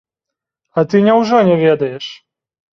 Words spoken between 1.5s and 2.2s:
не ведаеш?